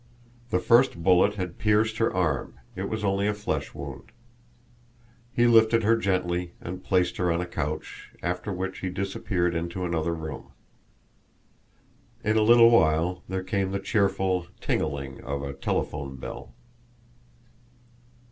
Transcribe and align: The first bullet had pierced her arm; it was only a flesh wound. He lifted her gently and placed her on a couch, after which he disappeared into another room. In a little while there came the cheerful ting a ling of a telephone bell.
The 0.49 0.57
first 0.57 1.03
bullet 1.03 1.35
had 1.35 1.59
pierced 1.59 1.99
her 1.99 2.11
arm; 2.11 2.59
it 2.75 2.89
was 2.89 3.03
only 3.03 3.27
a 3.27 3.35
flesh 3.35 3.75
wound. 3.75 4.11
He 5.31 5.45
lifted 5.45 5.83
her 5.83 5.95
gently 5.95 6.55
and 6.59 6.83
placed 6.83 7.17
her 7.17 7.31
on 7.31 7.39
a 7.39 7.45
couch, 7.45 8.09
after 8.23 8.51
which 8.51 8.79
he 8.79 8.89
disappeared 8.89 9.53
into 9.53 9.85
another 9.85 10.15
room. 10.15 10.53
In 12.23 12.35
a 12.35 12.41
little 12.41 12.71
while 12.71 13.21
there 13.29 13.43
came 13.43 13.69
the 13.69 13.79
cheerful 13.79 14.47
ting 14.59 14.81
a 14.81 14.87
ling 14.87 15.21
of 15.23 15.43
a 15.43 15.53
telephone 15.53 16.15
bell. 16.15 16.55